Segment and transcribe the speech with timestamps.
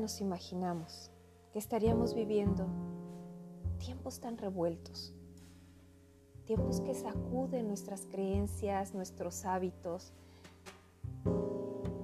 [0.00, 1.10] nos imaginamos
[1.52, 2.66] que estaríamos viviendo
[3.78, 5.14] tiempos tan revueltos,
[6.44, 10.12] tiempos que sacuden nuestras creencias, nuestros hábitos,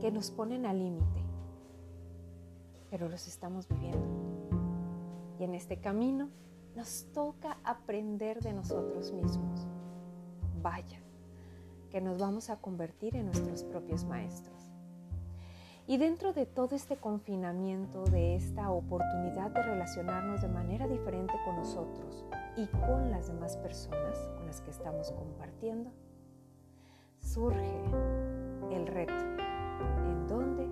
[0.00, 1.24] que nos ponen al límite,
[2.90, 4.06] pero los estamos viviendo.
[5.38, 6.28] Y en este camino
[6.74, 9.66] nos toca aprender de nosotros mismos.
[10.62, 11.00] Vaya,
[11.90, 14.55] que nos vamos a convertir en nuestros propios maestros.
[15.88, 21.56] Y dentro de todo este confinamiento, de esta oportunidad de relacionarnos de manera diferente con
[21.56, 22.24] nosotros
[22.56, 25.92] y con las demás personas con las que estamos compartiendo,
[27.20, 27.80] surge
[28.72, 30.66] el reto en donde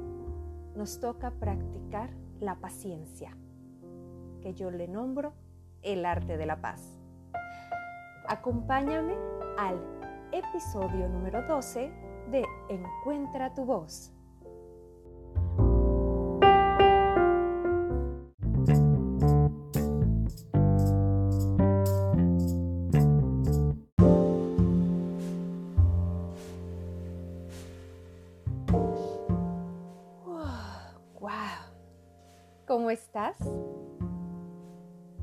[0.77, 3.37] nos toca practicar la paciencia,
[4.43, 5.33] que yo le nombro
[5.83, 6.99] el arte de la paz.
[8.27, 9.15] Acompáñame
[9.59, 9.79] al
[10.33, 11.93] episodio número 12
[12.33, 14.14] de Encuentra tu voz.
[32.85, 33.39] ¿Cómo estás?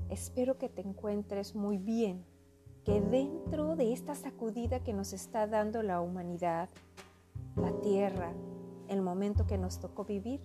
[0.09, 2.25] Espero que te encuentres muy bien,
[2.83, 6.69] que dentro de esta sacudida que nos está dando la humanidad,
[7.55, 8.33] la tierra,
[8.87, 10.41] el momento que nos tocó vivir,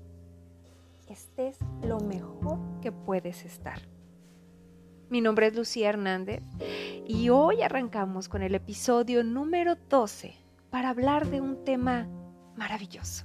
[1.08, 3.80] estés lo mejor que puedes estar.
[5.08, 6.42] Mi nombre es Lucía Hernández
[7.06, 10.34] y hoy arrancamos con el episodio número 12
[10.68, 12.06] para hablar de un tema
[12.56, 13.24] maravilloso.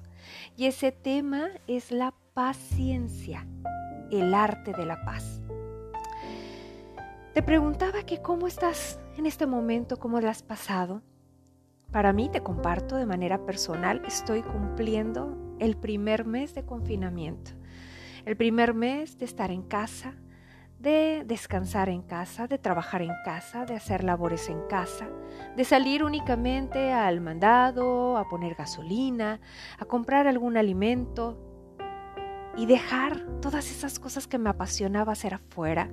[0.55, 3.45] Y ese tema es la paciencia,
[4.11, 5.41] el arte de la paz.
[7.33, 11.01] Te preguntaba que cómo estás en este momento, cómo lo has pasado.
[11.91, 17.51] Para mí, te comparto de manera personal, estoy cumpliendo el primer mes de confinamiento,
[18.25, 20.15] el primer mes de estar en casa,
[20.79, 25.07] de descansar en casa, de trabajar en casa, de hacer labores en casa,
[25.55, 29.39] de salir únicamente al mandado, a poner gasolina,
[29.77, 31.50] a comprar algún alimento
[32.57, 35.89] y dejar todas esas cosas que me apasionaba hacer afuera,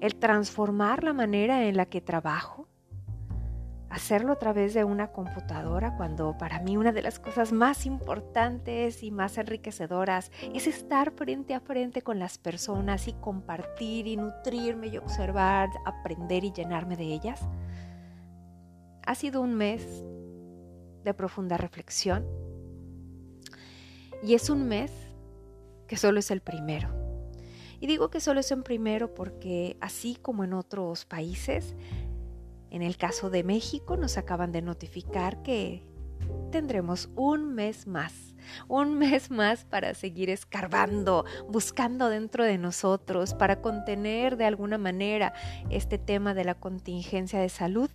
[0.00, 2.68] el transformar la manera en la que trabajo,
[3.94, 9.04] hacerlo a través de una computadora cuando para mí una de las cosas más importantes
[9.04, 14.88] y más enriquecedoras es estar frente a frente con las personas y compartir y nutrirme
[14.88, 17.40] y observar, aprender y llenarme de ellas.
[19.06, 20.04] Ha sido un mes
[21.04, 22.26] de profunda reflexión
[24.24, 24.90] y es un mes
[25.96, 26.88] solo es el primero.
[27.80, 31.74] Y digo que solo es el primero porque así como en otros países,
[32.70, 35.82] en el caso de México nos acaban de notificar que
[36.50, 38.34] tendremos un mes más,
[38.68, 45.34] un mes más para seguir escarbando, buscando dentro de nosotros, para contener de alguna manera
[45.70, 47.90] este tema de la contingencia de salud.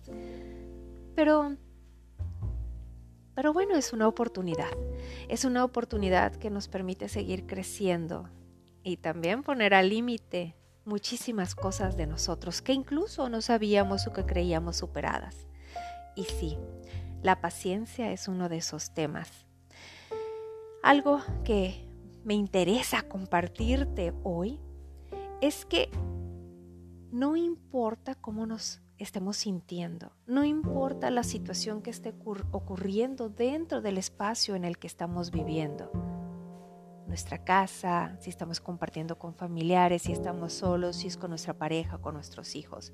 [1.14, 1.56] Pero,
[3.40, 4.68] pero bueno, es una oportunidad,
[5.30, 8.28] es una oportunidad que nos permite seguir creciendo
[8.82, 14.26] y también poner al límite muchísimas cosas de nosotros que incluso no sabíamos o que
[14.26, 15.46] creíamos superadas.
[16.14, 16.58] Y sí,
[17.22, 19.46] la paciencia es uno de esos temas.
[20.82, 21.88] Algo que
[22.22, 24.60] me interesa compartirte hoy
[25.40, 25.88] es que
[27.10, 32.14] no importa cómo nos estemos sintiendo, no importa la situación que esté
[32.52, 35.90] ocurriendo dentro del espacio en el que estamos viviendo
[37.10, 41.98] nuestra casa, si estamos compartiendo con familiares, si estamos solos, si es con nuestra pareja,
[41.98, 42.92] con nuestros hijos.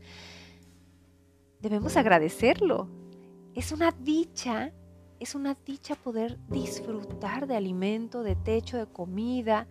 [1.60, 2.88] Debemos agradecerlo.
[3.54, 4.72] Es una dicha,
[5.20, 9.68] es una dicha poder disfrutar de alimento, de techo, de comida,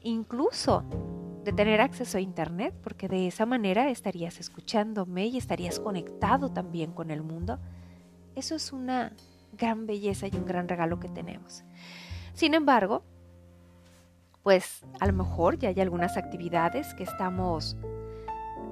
[0.00, 0.84] incluso
[1.46, 6.90] de tener acceso a Internet, porque de esa manera estarías escuchándome y estarías conectado también
[6.90, 7.60] con el mundo.
[8.34, 9.12] Eso es una
[9.52, 11.62] gran belleza y un gran regalo que tenemos.
[12.34, 13.04] Sin embargo,
[14.42, 17.76] pues a lo mejor ya hay algunas actividades que estamos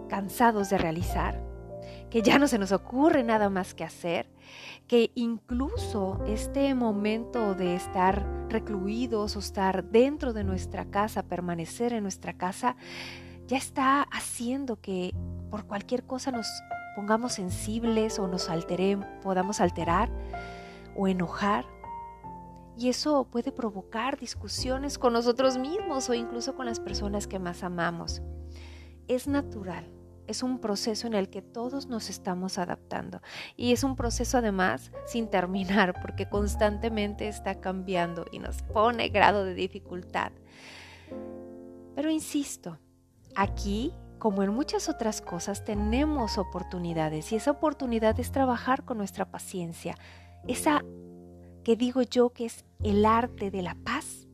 [0.08, 1.40] cansados de realizar,
[2.14, 4.30] que ya no se nos ocurre nada más que hacer,
[4.86, 12.04] que incluso este momento de estar recluidos o estar dentro de nuestra casa, permanecer en
[12.04, 12.76] nuestra casa,
[13.48, 15.12] ya está haciendo que
[15.50, 16.46] por cualquier cosa nos
[16.94, 20.08] pongamos sensibles o nos alteremos, podamos alterar
[20.94, 21.64] o enojar
[22.78, 27.64] y eso puede provocar discusiones con nosotros mismos o incluso con las personas que más
[27.64, 28.22] amamos.
[29.08, 29.90] Es natural,
[30.26, 33.20] es un proceso en el que todos nos estamos adaptando.
[33.56, 39.44] Y es un proceso además sin terminar porque constantemente está cambiando y nos pone grado
[39.44, 40.32] de dificultad.
[41.94, 42.78] Pero insisto,
[43.36, 49.30] aquí, como en muchas otras cosas, tenemos oportunidades y esa oportunidad es trabajar con nuestra
[49.30, 49.96] paciencia.
[50.46, 50.82] Esa
[51.62, 54.26] que digo yo que es el arte de la paz,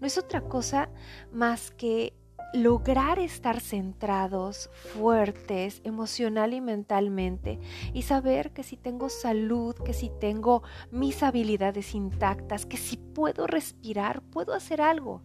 [0.00, 0.88] no es otra cosa
[1.32, 2.14] más que
[2.56, 7.60] lograr estar centrados, fuertes, emocional y mentalmente,
[7.92, 13.46] y saber que si tengo salud, que si tengo mis habilidades intactas, que si puedo
[13.46, 15.22] respirar, puedo hacer algo.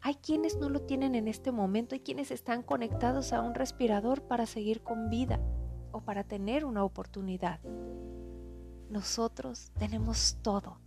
[0.00, 4.22] Hay quienes no lo tienen en este momento, hay quienes están conectados a un respirador
[4.22, 5.40] para seguir con vida
[5.90, 7.60] o para tener una oportunidad.
[8.90, 10.78] Nosotros tenemos todo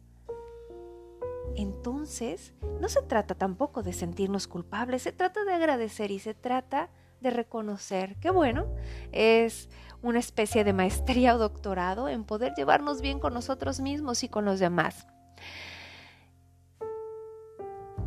[1.55, 6.89] entonces, no se trata tampoco de sentirnos culpables, se trata de agradecer y se trata
[7.19, 8.67] de reconocer que, bueno,
[9.11, 9.69] es
[10.01, 14.45] una especie de maestría o doctorado en poder llevarnos bien con nosotros mismos y con
[14.45, 15.07] los demás.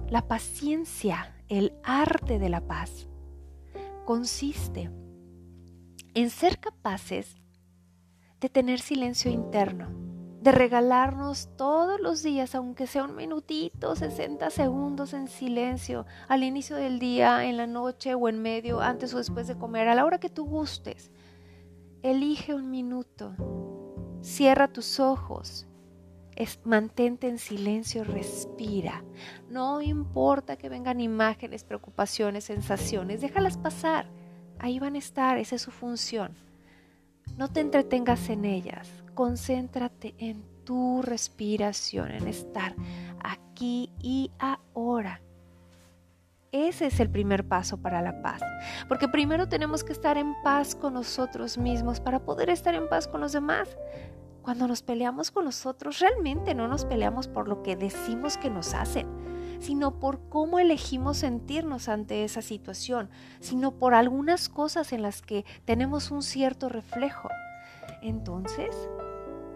[0.09, 3.09] La paciencia, el arte de la paz,
[4.05, 4.91] consiste
[6.15, 7.37] en ser capaces
[8.41, 10.04] de tener silencio interno
[10.45, 16.77] de regalarnos todos los días, aunque sea un minutito, 60 segundos en silencio, al inicio
[16.77, 20.05] del día, en la noche o en medio, antes o después de comer, a la
[20.05, 21.11] hora que tú gustes.
[22.03, 23.35] Elige un minuto,
[24.21, 25.67] cierra tus ojos,
[26.63, 29.03] mantente en silencio, respira.
[29.49, 34.11] No importa que vengan imágenes, preocupaciones, sensaciones, déjalas pasar.
[34.59, 36.37] Ahí van a estar, esa es su función.
[37.37, 42.77] No te entretengas en ellas, concéntrate en tu respiración, en estar
[43.23, 45.21] aquí y ahora.
[46.53, 48.41] Ese es el primer paso para la paz,
[48.89, 53.09] porque primero tenemos que estar en paz con nosotros mismos para poder estar en paz
[53.09, 53.77] con los demás.
[54.43, 58.75] Cuando nos peleamos con nosotros, realmente no nos peleamos por lo que decimos que nos
[58.75, 59.09] hacen,
[59.65, 63.09] sino por cómo elegimos sentirnos ante esa situación,
[63.41, 67.31] sino por algunas cosas en las que tenemos un cierto reflejo.
[68.03, 68.77] Entonces,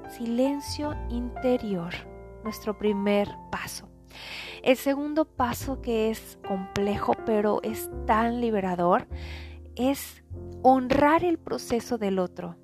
[0.08, 1.93] silencio interior,
[2.43, 3.90] nuestro primer paso.
[4.62, 9.06] El segundo paso que es complejo pero es tan liberador
[9.76, 10.25] es
[10.62, 12.56] honrar el proceso del otro.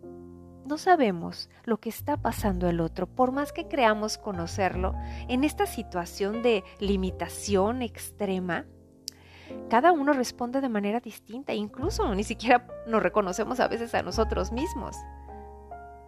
[0.65, 4.95] No sabemos lo que está pasando el otro, por más que creamos conocerlo,
[5.29, 8.65] en esta situación de limitación extrema,
[9.69, 14.53] cada uno responde de manera distinta, incluso ni siquiera nos reconocemos a veces a nosotros
[14.53, 14.97] mismos.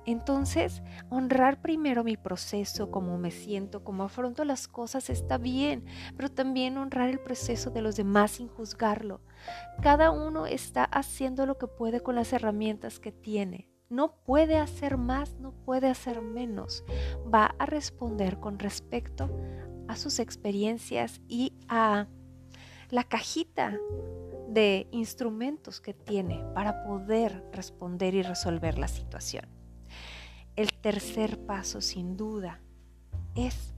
[0.06, 5.84] Entonces, honrar primero mi proceso, cómo me siento, cómo afronto las cosas está bien,
[6.16, 9.20] pero también honrar el proceso de los demás sin juzgarlo.
[9.82, 13.68] Cada uno está haciendo lo que puede con las herramientas que tiene.
[13.88, 16.84] No puede hacer más, no puede hacer menos.
[17.32, 19.30] Va a responder con respecto
[19.88, 22.08] a sus experiencias y a
[22.90, 23.78] la cajita
[24.48, 29.46] de instrumentos que tiene para poder responder y resolver la situación.
[30.56, 32.60] El tercer paso, sin duda,
[33.34, 33.74] es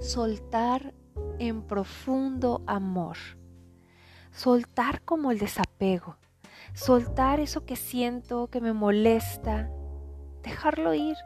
[0.00, 0.94] soltar
[1.38, 3.16] en profundo amor.
[4.30, 6.16] Soltar como el desapego.
[6.74, 9.70] Soltar eso que siento, que me molesta.
[10.42, 11.16] Dejarlo ir.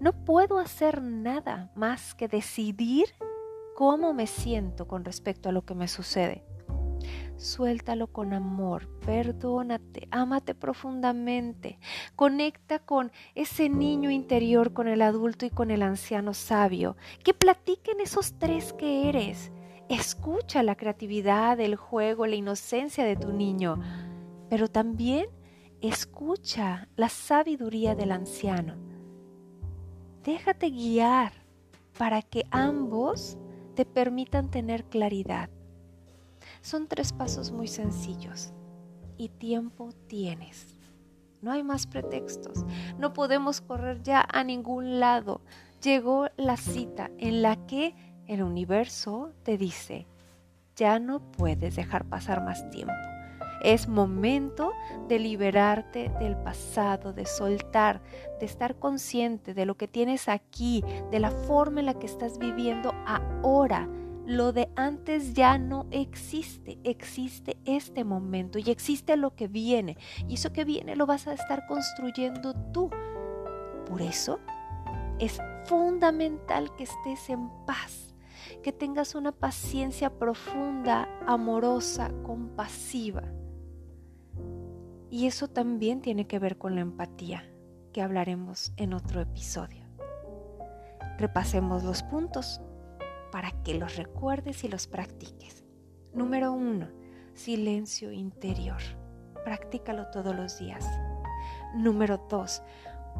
[0.00, 3.06] No puedo hacer nada más que decidir
[3.74, 6.44] cómo me siento con respecto a lo que me sucede.
[7.36, 11.80] Suéltalo con amor, perdónate, ámate profundamente,
[12.14, 18.00] conecta con ese niño interior, con el adulto y con el anciano sabio, que platiquen
[18.00, 19.50] esos tres que eres.
[19.88, 23.80] Escucha la creatividad, el juego, la inocencia de tu niño,
[24.52, 25.28] pero también
[25.80, 28.74] escucha la sabiduría del anciano.
[30.24, 31.32] Déjate guiar
[31.96, 33.38] para que ambos
[33.74, 35.48] te permitan tener claridad.
[36.60, 38.52] Son tres pasos muy sencillos
[39.16, 40.76] y tiempo tienes.
[41.40, 42.66] No hay más pretextos.
[42.98, 45.40] No podemos correr ya a ningún lado.
[45.80, 47.94] Llegó la cita en la que
[48.26, 50.06] el universo te dice,
[50.76, 53.11] ya no puedes dejar pasar más tiempo.
[53.62, 54.72] Es momento
[55.08, 58.02] de liberarte del pasado, de soltar,
[58.40, 62.38] de estar consciente de lo que tienes aquí, de la forma en la que estás
[62.38, 63.88] viviendo ahora
[64.26, 69.96] lo de antes ya no existe, existe este momento y existe lo que viene.
[70.28, 72.88] Y eso que viene lo vas a estar construyendo tú.
[73.88, 74.38] Por eso
[75.18, 78.14] es fundamental que estés en paz,
[78.62, 83.22] que tengas una paciencia profunda, amorosa, compasiva.
[85.12, 87.44] Y eso también tiene que ver con la empatía,
[87.92, 89.84] que hablaremos en otro episodio.
[91.18, 92.62] Repasemos los puntos
[93.30, 95.66] para que los recuerdes y los practiques.
[96.14, 96.88] Número uno,
[97.34, 98.80] silencio interior.
[99.44, 100.86] Practícalo todos los días.
[101.74, 102.62] Número dos,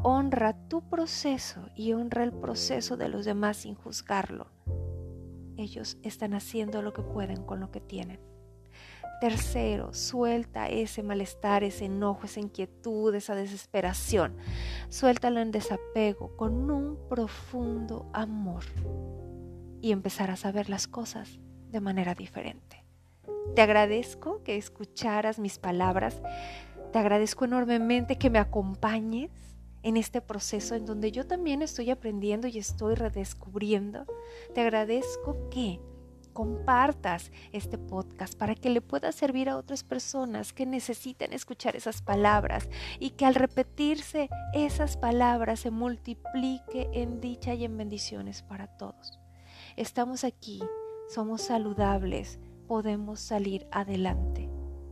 [0.01, 4.47] honra tu proceso y honra el proceso de los demás sin juzgarlo.
[5.57, 8.32] Ellos están haciendo lo que pueden con lo que tienen.
[9.23, 14.35] Tercero, suelta ese malestar, ese enojo, esa inquietud, esa desesperación.
[14.89, 18.65] Suéltala en desapego con un profundo amor
[19.79, 21.39] y empezarás a ver las cosas
[21.71, 22.83] de manera diferente.
[23.55, 26.21] Te agradezco que escucharas mis palabras.
[26.91, 29.31] Te agradezco enormemente que me acompañes
[29.83, 34.05] en este proceso en donde yo también estoy aprendiendo y estoy redescubriendo.
[34.53, 35.79] Te agradezco que
[36.33, 42.01] compartas este podcast para que le pueda servir a otras personas que necesiten escuchar esas
[42.01, 48.67] palabras y que al repetirse esas palabras se multiplique en dicha y en bendiciones para
[48.67, 49.19] todos.
[49.77, 50.61] Estamos aquí,
[51.09, 54.49] somos saludables, podemos salir adelante.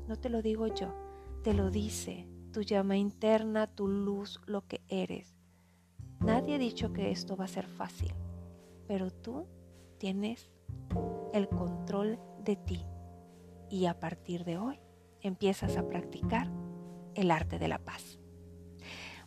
[0.07, 0.95] No te lo digo yo,
[1.43, 5.35] te lo dice tu llama interna, tu luz, lo que eres.
[6.19, 8.13] Nadie ha dicho que esto va a ser fácil,
[8.87, 9.47] pero tú
[9.97, 10.49] tienes
[11.33, 12.85] el control de ti.
[13.69, 14.79] Y a partir de hoy
[15.21, 16.49] empiezas a practicar
[17.15, 18.19] el arte de la paz.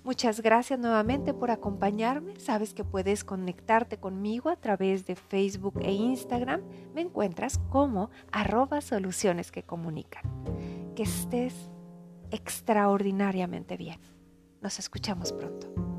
[0.05, 2.39] Muchas gracias nuevamente por acompañarme.
[2.39, 6.61] Sabes que puedes conectarte conmigo a través de Facebook e Instagram.
[6.95, 10.25] Me encuentras como arroba soluciones que comunican.
[10.95, 11.71] Que estés
[12.31, 13.99] extraordinariamente bien.
[14.61, 15.94] Nos escuchamos pronto.